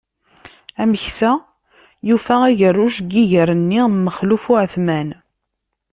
[0.81, 1.31] Ameksa
[2.07, 5.09] yufa agerruj deg iger-nni n Maxluf Uεetman.